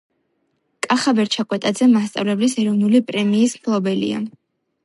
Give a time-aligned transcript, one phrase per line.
[0.85, 4.27] კახაბერ ჩაკვეტაძე მასწავლებლის ეროვნული პრემიის მფლობელია